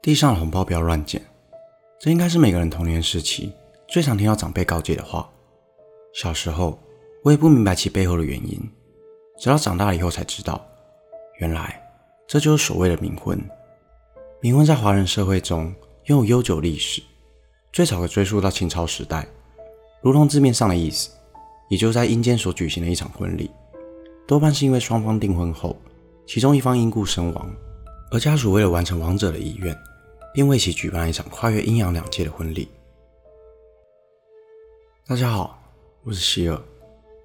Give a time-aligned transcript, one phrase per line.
[0.00, 1.20] 地上的红包不要乱捡，
[1.98, 3.52] 这应该是每个人童年时期
[3.88, 5.28] 最常听到长辈告诫的话。
[6.14, 6.78] 小时候，
[7.22, 8.58] 我也不明白其背后的原因，
[9.38, 10.64] 直到长大了以后才知道，
[11.38, 11.80] 原来
[12.26, 13.38] 这就是所谓的冥婚。
[14.40, 15.74] 冥婚在华人社会中
[16.04, 17.02] 拥有悠久历史，
[17.72, 19.26] 最早可追溯到清朝时代，
[20.00, 21.10] 如同字面上的意思，
[21.68, 23.50] 也就在阴间所举行的一场婚礼，
[24.26, 25.76] 多半是因为双方订婚后，
[26.26, 27.54] 其中一方因故身亡，
[28.10, 29.76] 而家属为了完成亡者的遗愿。
[30.32, 32.68] 便为其举办了一场跨越阴阳两界的婚礼。
[35.04, 35.58] 大家好，
[36.04, 36.60] 我是希尔，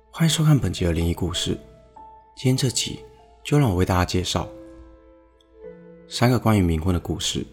[0.09, 1.51] 欢迎收看本集的灵异故事。
[2.35, 2.99] 今天这集
[3.43, 4.47] 就让我为大家介绍
[6.07, 7.45] 三个关于冥婚的故事。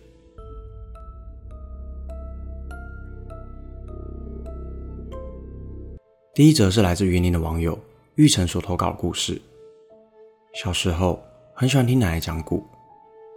[6.32, 7.78] 第一则是来自云林的网友
[8.14, 9.40] 玉成所投稿的故事。
[10.54, 12.64] 小时候很喜欢听奶奶讲古，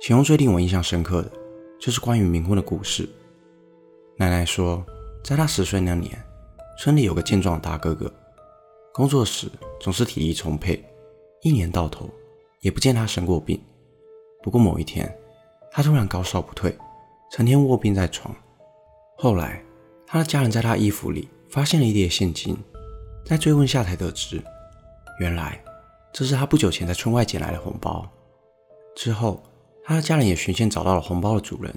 [0.03, 1.31] 其中最令我印象深刻的。
[1.79, 3.07] 就是关于冥婚的故事。
[4.17, 4.85] 奶奶说，
[5.23, 6.11] 在她十岁那年，
[6.77, 8.13] 村里有个健壮的大哥哥，
[8.93, 10.83] 工作时总是体力充沛，
[11.41, 12.09] 一年到头
[12.59, 13.57] 也不见他生过病。
[14.41, 15.09] 不过某一天，
[15.71, 16.77] 他突然高烧不退，
[17.31, 18.35] 成天卧病在床。
[19.17, 19.63] 后来，
[20.05, 22.57] 他的家人在他衣服里发现了一叠现金，
[23.23, 24.43] 在追问下才得知，
[25.21, 25.63] 原来
[26.11, 28.05] 这是他不久前在村外捡来的红包。
[28.97, 29.41] 之后。
[29.85, 31.73] 他的家人也循线找到了红包的主人，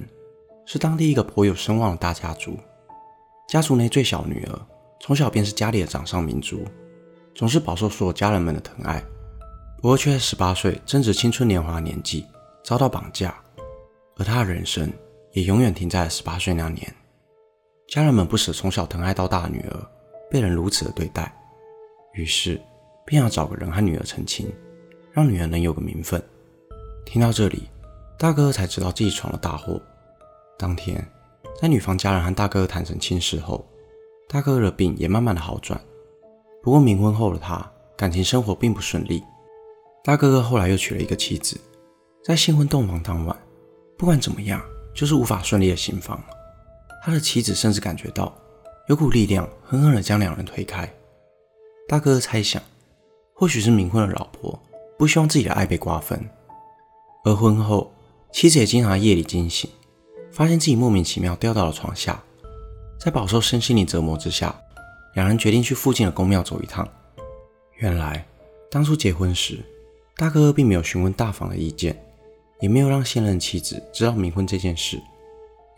[0.64, 2.56] 是当地一个颇有声望的大家族。
[3.48, 4.66] 家族内最小女儿
[5.00, 6.64] 从小便是家里的掌上明珠，
[7.34, 9.02] 总是饱受所有家人们的疼爱。
[9.76, 12.24] 不过却在十八岁正值青春年华的年纪
[12.64, 13.34] 遭到绑架，
[14.16, 14.90] 而她的人生
[15.32, 16.94] 也永远停在了十八岁那年。
[17.88, 19.90] 家人们不舍从小疼爱到大的女儿
[20.30, 21.32] 被人如此的对待，
[22.14, 22.60] 于是
[23.04, 24.48] 便要找个人和女儿成亲，
[25.12, 26.22] 让女儿能有个名分。
[27.04, 27.68] 听到这里。
[28.18, 29.78] 大哥才知道自己闯了大祸。
[30.58, 31.06] 当天，
[31.60, 33.62] 在女方家人和大哥哥谈成亲事后，
[34.26, 35.78] 大哥哥的病也慢慢的好转。
[36.62, 39.22] 不过冥婚后的他，感情生活并不顺利。
[40.02, 41.60] 大哥哥后来又娶了一个妻子，
[42.24, 43.36] 在新婚洞房当晚，
[43.98, 44.62] 不管怎么样，
[44.94, 46.18] 就是无法顺利的行房。
[47.04, 48.34] 他的妻子甚至感觉到
[48.88, 50.90] 有股力量狠狠的将两人推开。
[51.86, 52.62] 大哥哥猜想，
[53.34, 54.58] 或许是冥婚的老婆
[54.98, 56.18] 不希望自己的爱被瓜分，
[57.22, 57.92] 而婚后。
[58.36, 59.70] 妻子也经常夜里惊醒，
[60.30, 62.22] 发现自己莫名其妙掉到了床下。
[62.98, 64.54] 在饱受身心灵折磨之下，
[65.14, 66.86] 两人决定去附近的宫庙走一趟。
[67.76, 68.26] 原来，
[68.70, 69.64] 当初结婚时，
[70.16, 71.98] 大哥哥并没有询问大房的意见，
[72.60, 75.00] 也没有让现任妻子知道冥婚这件事。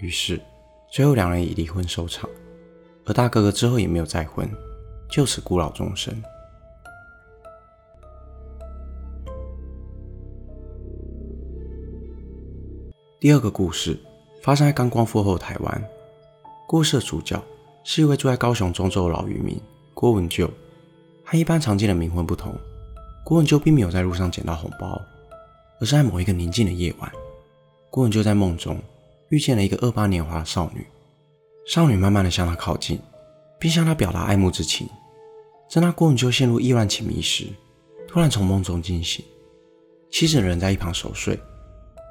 [0.00, 0.40] 于是，
[0.90, 2.28] 最后两人以离婚收场。
[3.06, 4.50] 而大哥哥之后也没有再婚，
[5.08, 6.12] 就此孤老终生。
[13.20, 13.98] 第二个故事
[14.40, 15.84] 发生在刚光复后台湾。
[16.68, 17.42] 故事的主角
[17.82, 19.60] 是一位住在高雄中州的老渔民
[19.92, 20.48] 郭文旧。
[21.24, 22.54] 和一般常见的冥婚不同，
[23.24, 25.02] 郭文旧并没有在路上捡到红包，
[25.80, 27.10] 而是在某一个宁静的夜晚，
[27.90, 28.80] 郭文旧在梦中
[29.30, 30.86] 遇见了一个二八年华的少女。
[31.66, 33.00] 少女慢慢的向他靠近，
[33.58, 34.88] 并向他表达爱慕之情。
[35.68, 37.48] 正当郭文旧陷入意乱情迷时，
[38.06, 39.24] 突然从梦中惊醒，
[40.08, 41.36] 妻子人在一旁熟睡。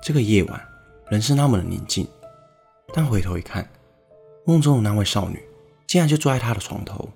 [0.03, 0.66] 这个夜晚。
[1.09, 2.07] 人是那么的宁静，
[2.94, 3.68] 但回头一看，
[4.45, 5.41] 梦中的那位少女
[5.88, 7.09] 竟然就坐在他的床头，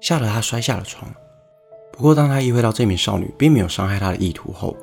[0.00, 1.12] 吓得他摔下了床。
[1.92, 4.76] 不过，当他意会到这名少女并没有伤害他的意图后，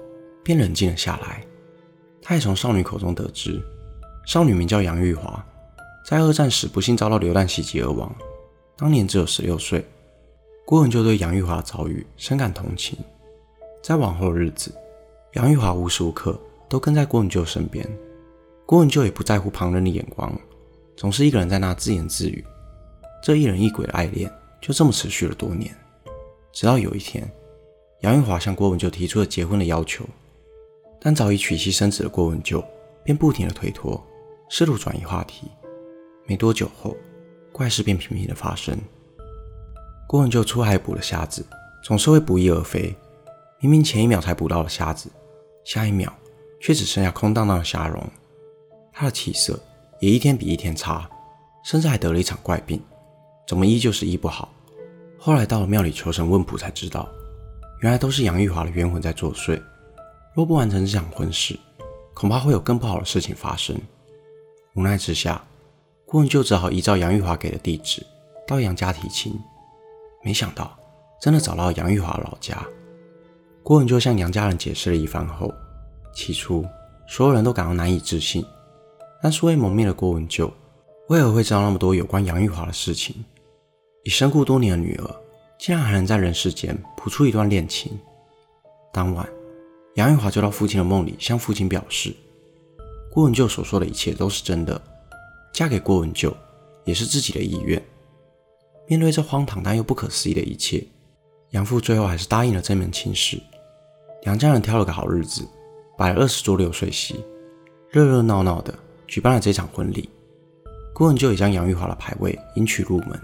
[0.44, 1.45] 便冷静了下来。
[2.22, 3.61] 他也从少女口中得知，
[4.25, 5.45] 少女名叫杨玉华，
[6.06, 8.13] 在二战时不幸遭到流弹袭击而亡，
[8.78, 9.85] 当年只有十六岁。
[10.66, 12.97] 郭文就对杨玉华的遭遇深感同情，
[13.81, 14.73] 在往后的日子，
[15.34, 17.85] 杨玉华无时无刻都跟在郭文就身边。
[18.72, 20.34] 郭文就也不在乎旁人的眼光，
[20.96, 22.42] 总是一个人在那自言自语。
[23.22, 25.76] 这一人一鬼的爱恋就这么持续了多年，
[26.54, 27.30] 直到有一天，
[28.00, 30.06] 杨玉华向郭文就提出了结婚的要求，
[31.02, 32.64] 但早已娶妻生子的郭文就
[33.04, 34.02] 便不停的推脱，
[34.48, 35.52] 试图转移话题。
[36.26, 36.96] 没多久后，
[37.52, 38.74] 怪事便频频的发生。
[40.08, 41.46] 郭文就出海捕了虾子，
[41.84, 42.96] 总是会不翼而飞。
[43.59, 45.09] 明明前一秒才捕到了虾子，
[45.66, 46.14] 下一秒
[46.62, 48.02] 却只剩下空荡荡的虾蓉。
[49.02, 49.59] 他的气色
[50.00, 51.09] 也一天比一天差，
[51.64, 52.80] 甚至还得了一场怪病，
[53.48, 54.53] 怎么医就是医不好。
[55.18, 57.09] 后来到了庙里求神问卜，才知道
[57.82, 59.59] 原来都是杨玉华的冤魂在作祟。
[60.36, 61.58] 若不完成这场婚事，
[62.14, 63.76] 恐怕会有更不好的事情发生。
[64.76, 65.44] 无奈之下，
[66.06, 68.06] 顾文就只好依照杨玉华给的地址
[68.46, 69.34] 到杨家提亲。
[70.24, 70.78] 没想到
[71.20, 72.64] 真的找到杨玉华老家，
[73.64, 75.52] 郭文就向杨家人解释了一番后，
[76.14, 76.64] 起初
[77.08, 78.46] 所有人都感到难以置信。
[79.22, 80.52] 但素未谋面的郭文旧
[81.09, 83.16] 为何会知道那么多有关杨玉华的事情？
[84.03, 85.16] 已身故多年的女儿，
[85.59, 88.00] 竟然还能在人世间谱出一段恋情。
[88.91, 89.28] 当晚，
[89.96, 92.16] 杨玉华就到父亲的梦里，向父亲表示，
[93.12, 94.82] 郭文旧所说的一切都是真的，
[95.53, 96.35] 嫁给郭文旧
[96.84, 97.79] 也是自己的意愿。
[98.88, 100.84] 面对这荒唐但又不可思议的一切，
[101.52, 103.40] 杨父最后还是答应了这门亲事。
[104.24, 105.47] 杨家人挑了个好日子，
[105.97, 107.24] 摆了二十桌流水席，
[107.90, 108.74] 热热闹闹的
[109.11, 110.09] 举办了这场婚礼。
[110.93, 113.19] 郭文就也将杨玉华的牌位迎娶入门。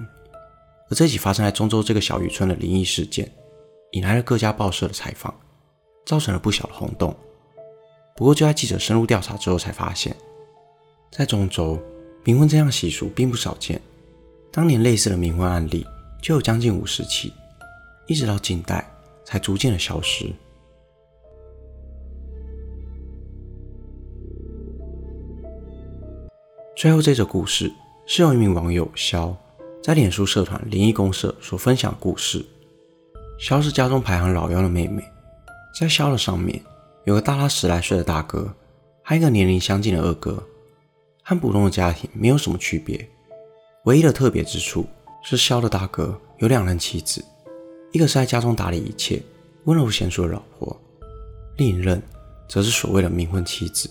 [0.89, 3.31] 而这起发生在中州这个小渔村的灵异事件，
[3.91, 5.33] 引来了各家报社的采访，
[6.05, 7.15] 造成了不小的轰动。
[8.17, 10.13] 不过，就在记者深入调查之后，才发现，
[11.09, 11.79] 在中州
[12.25, 13.81] 冥婚这样习俗并不少见。
[14.51, 15.85] 当年类似的冥婚案例
[16.21, 17.31] 就有将近五十起，
[18.07, 18.85] 一直到近代
[19.23, 20.33] 才逐渐的消失。
[26.77, 27.73] 最后，这则故事
[28.05, 29.35] 是由一名网友肖。
[29.81, 32.45] 在脸书社团灵异公社所分享故事，
[33.39, 35.03] 肖是家中排行老幺的妹妹，
[35.73, 36.61] 在肖的上面
[37.05, 38.53] 有个大他十来岁的大哥，
[39.01, 40.43] 还有一个年龄相近的二哥，
[41.23, 43.09] 和普通的家庭没有什么区别。
[43.85, 44.85] 唯一的特别之处
[45.23, 47.25] 是肖的大哥有两任妻子，
[47.91, 49.19] 一个是在家中打理一切、
[49.63, 50.79] 温柔贤淑的老婆，
[51.55, 51.99] 另一任
[52.47, 53.89] 则是所谓的冥婚妻子。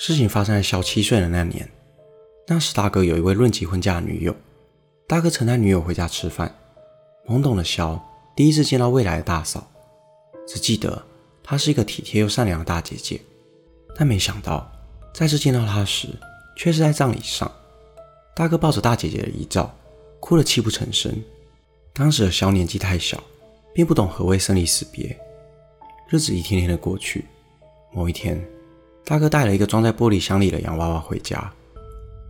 [0.00, 1.68] 事情发生在肖七岁的那年，
[2.46, 4.34] 那时大哥有一位论及婚嫁的女友。
[5.08, 6.54] 大哥曾带女友回家吃饭，
[7.26, 8.00] 懵懂的肖
[8.36, 9.68] 第一次见到未来的大嫂，
[10.46, 11.04] 只记得
[11.42, 13.20] 她是一个体贴又善良的大姐姐，
[13.96, 14.70] 但没想到
[15.12, 16.08] 再次见到她时，
[16.56, 17.50] 却是在葬礼上。
[18.36, 19.74] 大哥抱着大姐姐的遗照，
[20.20, 21.12] 哭得泣不成声。
[21.92, 23.20] 当时的肖年纪太小，
[23.74, 25.18] 并不懂何谓生离死别。
[26.08, 27.24] 日子一天天的过去，
[27.92, 28.40] 某一天，
[29.08, 31.50] 大哥带了一个装在玻璃箱里的洋娃娃回家，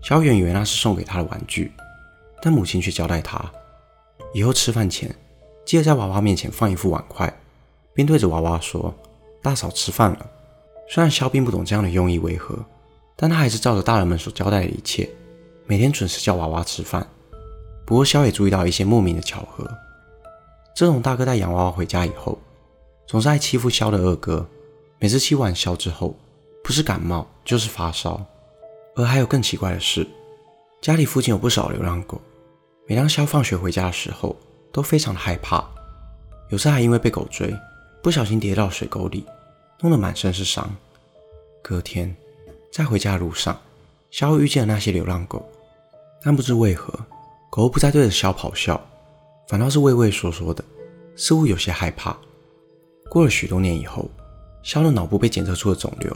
[0.00, 1.72] 小远以为那是送给他的玩具。
[2.40, 3.50] 但母亲却交代他，
[4.32, 5.12] 以后吃饭前
[5.66, 7.36] 记得在娃娃面前放一副碗筷，
[7.92, 8.94] 并对着娃娃说
[9.42, 10.30] ：“大嫂吃饭了。”
[10.88, 12.56] 虽然肖并不懂这样的用意为何，
[13.16, 15.10] 但他还是照着大人们所交代的一切，
[15.66, 17.04] 每天准时叫娃娃吃饭。
[17.84, 19.69] 不过肖也注意到一些莫名的巧合：
[20.76, 22.38] 自从大哥带洋娃娃回家以后，
[23.04, 24.46] 总是爱欺负肖的二哥，
[25.00, 26.14] 每次欺完肖之后，
[26.69, 28.23] 不是感冒就是发烧。
[28.94, 30.06] 而还有更奇怪的是，
[30.82, 32.20] 家里附近有不少流浪狗。
[32.87, 34.37] 每当肖放学回家的时候，
[34.70, 35.67] 都非常的害怕，
[36.50, 37.56] 有次还因为被狗追，
[38.03, 39.25] 不小心跌到水沟里，
[39.81, 40.70] 弄得满身是伤。
[41.62, 42.15] 隔天
[42.71, 43.59] 在回家的路上，
[44.11, 45.43] 肖遇见了那些流浪狗，
[46.23, 46.93] 但不知为何，
[47.49, 48.79] 狗不再对着肖咆哮，
[49.49, 50.62] 反倒是畏畏缩缩的，
[51.17, 52.14] 似乎有些害怕。
[53.09, 54.11] 过了许多年以后，
[54.62, 56.14] 肖的脑部被检测出了肿瘤，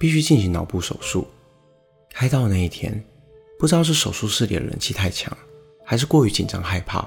[0.00, 1.28] 必须进行脑部手术。
[2.10, 3.04] 开刀的那一天，
[3.58, 5.36] 不知道是手术室里的冷气太强。
[5.84, 7.06] 还是过于紧张害怕，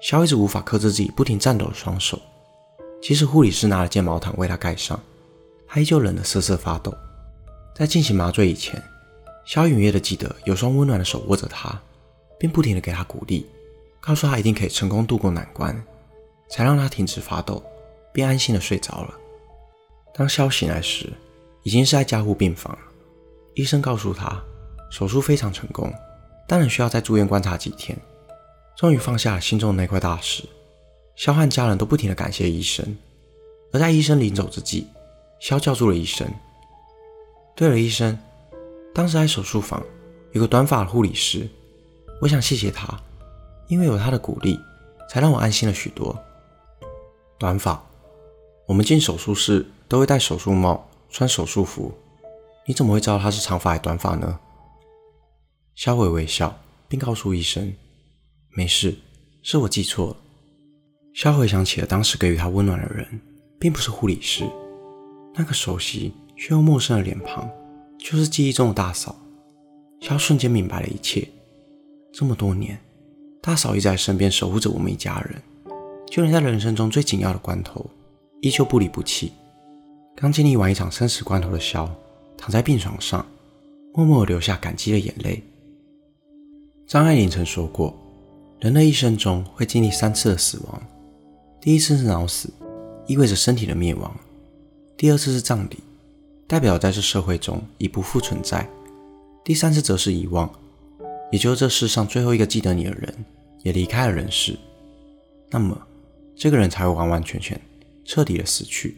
[0.00, 2.20] 肖一直无法克制自己不停颤抖的双手。
[3.00, 5.00] 即使护理师拿了件毛毯为他盖上，
[5.66, 6.92] 他依旧冷得瑟瑟发抖。
[7.74, 8.82] 在进行麻醉以前，
[9.46, 11.80] 肖隐约的记得有双温暖的手握着他，
[12.38, 13.46] 并不停地给他鼓励，
[14.00, 15.80] 告诉他一定可以成功度过难关，
[16.50, 17.62] 才让他停止发抖，
[18.12, 19.14] 并安心地睡着了。
[20.12, 21.10] 当肖醒来时，
[21.62, 22.78] 已经是在加护病房了。
[23.54, 24.42] 医生告诉他，
[24.90, 25.92] 手术非常成功。
[26.48, 27.96] 当然需要再住院观察几天，
[28.76, 30.44] 终于放下了心中的那块大石。
[31.16, 32.96] 肖和家人都不停地感谢医生，
[33.72, 34.86] 而在医生临走之际，
[35.38, 36.26] 肖叫住了医生。
[37.54, 38.18] 对了，医生，
[38.94, 39.82] 当时在手术房
[40.32, 41.46] 有个短发的护理师，
[42.20, 42.98] 我想谢谢他，
[43.68, 44.58] 因为有他的鼓励，
[45.10, 46.18] 才让我安心了许多。
[47.38, 47.80] 短发，
[48.66, 51.92] 我们进手术室都会戴手术帽、穿手术服，
[52.66, 54.38] 你怎么会知道他是长发还是短发呢？
[55.74, 56.56] 肖伟微笑，
[56.88, 57.74] 并告诉医生
[58.56, 58.96] ：“没事，
[59.42, 60.16] 是我记错了。”
[61.12, 63.20] 肖回想起了当时给予他温暖的人，
[63.58, 64.44] 并不是护理师，
[65.34, 67.50] 那个熟悉却又陌生的脸庞，
[67.98, 69.16] 就是记忆中的大嫂。
[70.00, 71.28] 肖瞬间明白了一切。
[72.12, 72.78] 这么多年，
[73.42, 75.42] 大嫂一直在身边守护着我们一家人，
[76.06, 77.88] 就连在人生中最紧要的关头，
[78.40, 79.32] 依旧不离不弃。
[80.16, 81.88] 刚经历完一场生死关头的肖，
[82.36, 83.24] 躺在病床上，
[83.94, 85.42] 默默流下感激的眼泪。
[86.86, 87.96] 张爱玲曾说过，
[88.60, 90.82] 人的一生中会经历三次的死亡，
[91.60, 92.50] 第一次是脑死，
[93.06, 94.10] 意味着身体的灭亡；
[94.96, 95.78] 第二次是葬礼，
[96.46, 98.66] 代表在这社会中已不复存在；
[99.42, 100.50] 第三次则是遗忘，
[101.30, 103.24] 也就是这世上最后一个记得你的人
[103.62, 104.58] 也离开了人世，
[105.48, 105.80] 那么
[106.36, 107.58] 这个人才会完完全全、
[108.04, 108.96] 彻底的死去。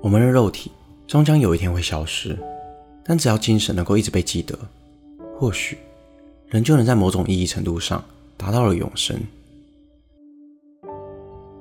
[0.00, 0.70] 我们的肉体
[1.06, 2.38] 终将有一天会消失，
[3.04, 4.56] 但只要精神能够一直被记得，
[5.36, 5.76] 或许
[6.48, 8.02] 人就能在某种意义程度上
[8.36, 9.18] 达到了永生。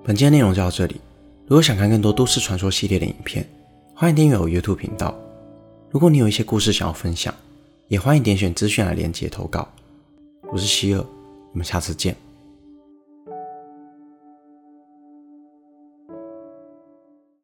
[0.04, 0.98] 本期的内容就到这里。
[1.48, 3.48] 如果想看更多都市传说系列的影片，
[3.96, 5.18] 欢迎订阅我 YouTube 频道。
[5.90, 7.34] 如果你有一些故事想要分享，
[7.88, 9.68] 也欢迎点选资讯来连接投稿。
[10.52, 11.00] 我是希尔，
[11.54, 12.27] 我们下次见。